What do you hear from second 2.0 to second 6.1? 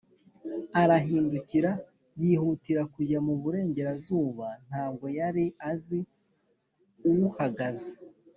yihutira kujya mu burengerazuba; ntabwo yari azi